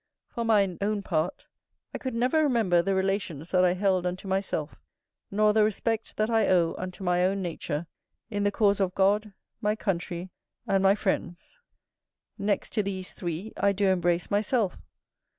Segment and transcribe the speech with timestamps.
[0.29, 1.45] For mine own part,
[1.93, 4.81] I could never remember the relations that I held unto myself,
[5.29, 7.85] nor the respect that I owe unto my own nature,
[8.27, 10.31] in the cause of God, my country,
[10.65, 11.59] and my friends.
[12.39, 14.79] Next to these three, I do embrace myself.